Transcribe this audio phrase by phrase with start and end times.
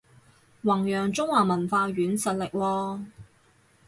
[0.63, 3.05] 弘揚中華文化軟實力喎